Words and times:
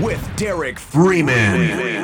with 0.00 0.36
Derek 0.36 0.78
Freeman. 0.78 1.96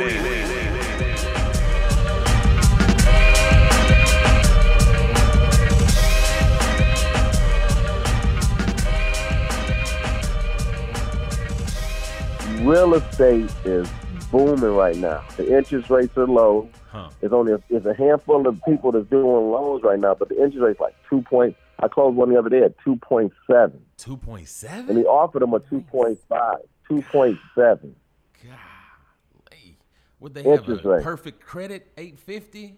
real 12.64 12.94
estate 12.94 13.50
is 13.64 13.88
booming 14.30 14.74
right 14.74 14.96
now. 14.96 15.24
The 15.36 15.56
interest 15.56 15.90
rates 15.90 16.16
are 16.16 16.26
low. 16.26 16.68
Huh. 16.90 17.10
There's 17.20 17.32
only 17.32 17.52
a, 17.52 17.62
there's 17.68 17.86
a 17.86 17.94
handful 17.94 18.46
of 18.46 18.62
people 18.64 18.92
that's 18.92 19.08
doing 19.08 19.50
loans 19.50 19.82
right 19.82 19.98
now, 19.98 20.14
but 20.14 20.28
the 20.28 20.36
interest 20.36 20.58
rate's 20.58 20.80
like 20.80 20.94
two 21.08 21.22
point. 21.22 21.56
I 21.80 21.88
closed 21.88 22.16
one 22.16 22.30
the 22.30 22.38
other 22.38 22.48
day 22.48 22.62
at 22.62 22.74
two 22.84 22.96
point 22.96 23.32
seven, 23.46 23.84
Two 23.98 24.16
point 24.16 24.48
and 24.62 24.98
he 24.98 25.04
offered 25.04 25.42
them 25.42 25.52
a 25.52 25.60
two 25.60 25.80
point 25.80 26.18
five. 26.28 26.58
Two 26.92 27.02
point 27.10 27.38
seven. 27.54 27.94
Golly. 28.42 29.78
Would 30.20 30.34
they 30.34 30.42
have 30.42 30.58
Interest 30.60 30.84
a 30.84 30.88
rate. 30.88 31.02
perfect 31.02 31.40
credit 31.40 31.86
eight 31.96 32.18
fifty? 32.18 32.76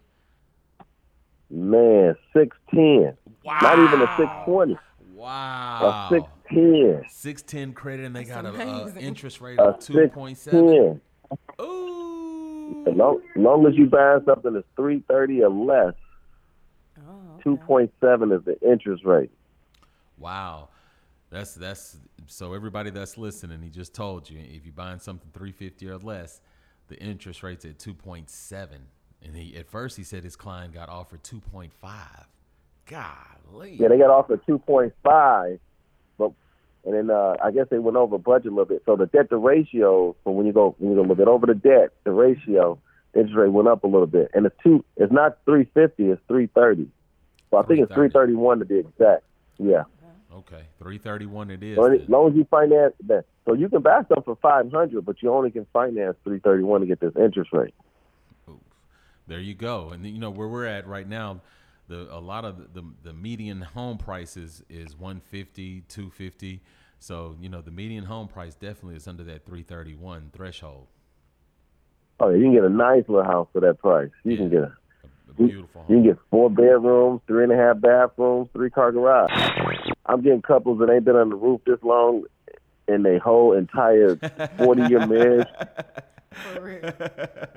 Man, 1.51 2.15
six 2.33 2.57
ten. 2.71 3.17
Wow. 3.45 3.59
Not 3.61 3.79
even 3.81 4.03
a 4.03 4.17
six 4.17 4.31
twenty. 4.47 4.79
Wow. 5.15 5.79
A 5.81 5.85
Wow. 5.85 6.09
six 6.11 6.27
ten. 6.49 7.05
Six 7.11 7.43
ten 7.43 7.73
credit, 7.73 8.07
and 8.07 8.15
they 8.15 8.25
got 8.25 8.45
That's 8.45 8.57
a, 8.57 8.61
a 8.63 8.81
amazing. 8.83 9.03
interest 9.03 9.41
rate 9.41 9.59
A 9.59 9.63
of 9.65 9.81
two 9.81 9.95
six 9.95 10.15
point 10.15 10.39
seven. 10.39 10.67
ten. 10.69 11.01
Ooh. 11.61 12.85
As 12.89 12.95
long, 12.97 13.21
long 13.37 13.67
as 13.67 13.75
you 13.77 13.87
buy 13.87 14.19
something 14.25 14.53
that's 14.55 14.67
three 14.77 15.03
thirty 15.09 15.43
or 15.43 15.51
less, 15.51 15.95
oh, 17.01 17.41
two 17.43 17.57
point 17.59 17.93
seven 18.01 18.31
is 18.33 18.45
the 18.45 18.59
interest 18.61 19.05
rate. 19.05 19.31
Wow. 20.19 20.69
That's 21.35 21.55
that's 21.55 21.97
so 22.29 22.55
everybody 22.55 22.91
that's 22.91 23.19
listening, 23.19 23.61
he 23.61 23.69
just 23.69 23.93
told 23.93 24.31
you 24.31 24.39
if 24.39 24.65
you're 24.65 24.73
buying 24.73 25.01
something 25.01 25.29
350 25.33 25.89
or 25.89 25.99
less, 25.99 26.41
the 26.87 26.97
interest 26.97 27.43
rate's 27.43 27.65
at 27.65 27.79
2.7. 27.79 28.69
And 29.21 29.37
he 29.37 29.57
at 29.57 29.67
first 29.67 29.97
he 29.97 30.05
said 30.05 30.23
his 30.23 30.37
client 30.37 30.73
got 30.73 30.89
offered 30.89 31.25
2.5. 31.25 31.71
Golly. 32.87 33.77
Yeah, 33.81 33.89
they 33.89 33.99
got 33.99 34.11
offered 34.11 34.43
two 34.47 34.59
point 34.59 34.93
five, 35.03 35.59
but 36.19 36.33
and 36.85 36.95
then 36.95 37.11
uh, 37.11 37.35
I 37.43 37.51
guess 37.51 37.67
they 37.71 37.79
went 37.79 37.97
over 37.97 38.19
budget 38.19 38.49
a 38.49 38.51
little 38.51 38.67
bit. 38.67 38.83
So 38.85 38.95
the 38.95 39.07
debt 39.07 39.31
to 39.31 39.39
ratio, 39.39 40.15
for 40.23 40.35
when 40.37 40.47
you 40.47 40.53
go 40.53 40.77
when 40.79 40.91
you 40.91 40.97
go 40.97 41.01
a 41.01 41.03
little 41.03 41.17
bit 41.17 41.29
over 41.29 41.47
the 41.47 41.55
debt, 41.55 41.93
the 42.05 42.13
ratio 42.13 42.79
interest 43.15 43.37
rate 43.37 43.53
went 43.53 43.69
up 43.69 43.85
a 43.85 43.87
little 43.87 44.07
bit, 44.07 44.31
and 44.35 44.45
it's 44.45 44.55
two. 44.63 44.85
It's 44.99 45.13
not 45.13 45.39
three 45.47 45.67
fifty. 45.73 46.11
It's 46.11 46.21
three 46.29 46.47
thirty. 46.49 46.89
So 47.51 47.57
I 47.57 47.63
think 47.63 47.81
it's 47.81 47.95
three 47.95 48.11
thirty 48.11 48.35
one 48.35 48.59
to 48.59 48.67
be 48.67 48.81
exact. 48.81 49.25
Yeah. 49.59 49.85
Okay, 50.35 50.65
331 50.79 51.51
it 51.51 51.63
is. 51.63 51.79
As 51.79 52.09
long 52.09 52.31
as 52.31 52.37
you 52.37 52.45
finance 52.51 52.95
that, 53.07 53.25
so 53.47 53.55
you 53.55 53.69
can 53.69 53.83
buy 53.83 53.99
something 54.09 54.23
for 54.25 54.37
five 54.37 54.71
hundred, 54.71 55.05
but 55.05 55.23
you 55.23 55.33
only 55.33 55.51
can 55.51 55.67
finance 55.73 56.17
three 56.25 56.41
thirty 56.41 56.63
one 56.63 56.81
to 56.81 56.87
get 56.87 57.01
this 57.01 57.13
interest 57.17 57.51
rate. 57.53 57.75
There 59.27 59.41
you 59.41 59.55
go. 59.55 59.91
And 59.91 60.05
you 60.05 60.19
know 60.19 60.31
where 60.31 60.49
we're 60.49 60.67
at 60.67 60.87
right 60.87 61.09
now, 61.09 61.41
the 61.89 62.09
a 62.15 62.21
lot 62.21 62.45
of 62.45 62.59
the 62.59 62.81
the, 62.81 62.87
the 63.05 63.13
median 63.13 63.63
home 63.63 63.99
prices 63.99 64.63
is 64.69 64.99
150, 64.99 65.83
250. 65.89 66.61
So, 66.99 67.37
you 67.39 67.49
know, 67.49 67.61
the 67.61 67.71
median 67.71 68.05
home 68.05 68.29
price 68.29 68.55
definitely 68.55 68.97
is 68.97 69.07
under 69.07 69.25
that 69.25 69.45
331 69.45 70.31
threshold. 70.33 70.87
Oh, 72.19 72.31
yeah, 72.31 72.37
you 72.37 72.45
can 72.45 72.55
get 72.55 72.65
a 72.65 72.71
nice 72.71 73.05
little 73.09 73.25
house 73.25 73.49
for 73.53 73.61
that 73.61 73.79
price. 73.79 74.11
You 74.25 74.37
can 74.37 74.49
get 74.49 74.61
a 74.63 74.73
A 75.05 75.43
You- 75.43 75.49
beautiful 75.49 75.85
You 75.89 75.97
can 75.97 76.05
get 76.05 76.19
four 76.31 76.49
bedrooms, 76.49 77.21
three 77.27 77.43
and 77.43 77.53
a 77.53 77.57
half 77.57 77.81
bathrooms, 77.81 78.49
three 78.55 78.71
car 78.71 78.93
garage. 78.93 79.31
I'm 80.07 80.21
getting 80.23 80.43
couples 80.43 80.79
that 80.81 80.91
ain't 80.91 81.05
been 81.05 81.17
on 81.17 81.31
the 81.31 81.37
roof 81.37 81.61
this 81.67 81.83
long 81.83 82.25
in 82.89 83.03
their 83.03 83.19
whole 83.19 83.53
entire 83.53 84.17
40 84.59 84.83
year 84.83 85.07
marriage. 85.07 85.49
For 86.33 86.61
real. 86.61 86.93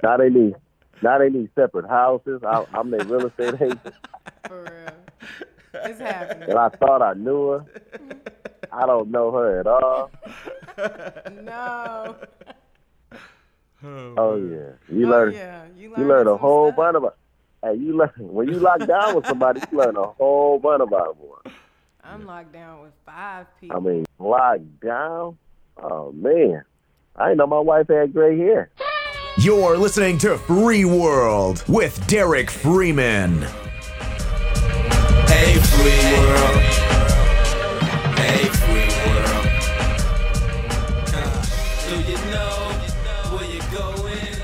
Now 0.03 0.17
they 0.17 0.29
need, 0.29 0.55
now 1.01 1.17
they 1.17 1.29
need 1.29 1.49
separate 1.55 1.87
houses. 1.87 2.41
I, 2.43 2.65
I'm 2.73 2.91
their 2.91 3.03
real 3.05 3.27
estate 3.27 3.55
agent, 3.55 3.81
For 4.47 4.63
real. 4.63 5.81
It's 5.83 5.99
happening. 5.99 6.49
and 6.49 6.57
I 6.57 6.69
thought 6.69 7.01
I 7.01 7.13
knew 7.13 7.49
her. 7.49 7.65
I 8.71 8.85
don't 8.85 9.11
know 9.11 9.31
her 9.31 9.59
at 9.59 9.67
all. 9.67 10.11
No. 11.43 12.15
Oh 13.83 14.35
yeah, 14.35 14.71
you 14.89 15.05
oh, 15.05 15.09
learn, 15.09 15.33
yeah. 15.33 15.65
You, 15.77 15.93
you 15.95 16.07
learn 16.07 16.27
a 16.27 16.35
whole 16.35 16.69
stuff. 16.69 16.77
bunch 16.77 16.97
about. 16.97 17.17
Hey, 17.63 17.75
you 17.75 17.95
learn 17.95 18.11
when 18.17 18.47
you 18.47 18.55
lock 18.55 18.85
down 18.87 19.15
with 19.15 19.27
somebody, 19.27 19.61
you 19.71 19.77
learn 19.77 19.95
a 19.95 20.07
whole 20.07 20.59
bunch 20.59 20.81
about 20.81 21.17
them. 21.19 21.53
I'm 22.09 22.25
locked 22.25 22.53
down 22.53 22.81
with 22.83 22.93
five 23.05 23.47
people. 23.59 23.75
I 23.75 23.79
mean, 23.81 24.05
locked 24.17 24.79
down? 24.79 25.37
Oh, 25.75 26.13
man. 26.13 26.63
I 27.17 27.25
didn't 27.25 27.39
know 27.39 27.47
my 27.47 27.59
wife 27.59 27.89
had 27.89 28.13
gray 28.13 28.37
hair. 28.37 28.69
You're 29.37 29.75
listening 29.77 30.17
to 30.19 30.37
Free 30.37 30.85
World 30.85 31.65
with 31.67 32.07
Derek 32.07 32.49
Freeman. 32.49 33.41
Hey, 35.27 35.55
Free 35.59 36.13
World. 36.17 36.61
Hey, 38.15 38.47
Free 38.55 38.89
World. 39.11 39.47
Do 41.89 41.95
you 42.09 42.17
know 42.31 42.71
where 43.35 43.47
you're 43.51 43.71
going? 43.77 44.35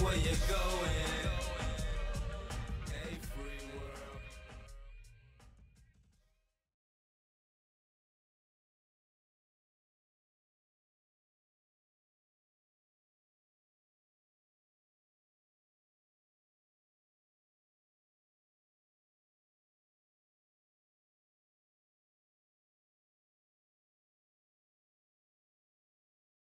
Where 0.00 0.16
you're 0.16 0.42
going? 0.48 1.07